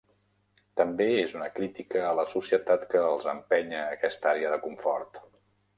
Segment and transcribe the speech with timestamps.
[0.79, 5.27] També és una crítica a la societat que els empeny a aquesta àrea de confort.